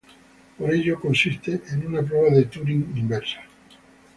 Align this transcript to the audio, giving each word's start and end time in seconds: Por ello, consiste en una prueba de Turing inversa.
Por 0.57 0.73
ello, 0.73 0.99
consiste 0.99 1.61
en 1.73 1.85
una 1.85 2.01
prueba 2.01 2.31
de 2.31 2.45
Turing 2.45 2.91
inversa. 2.97 3.43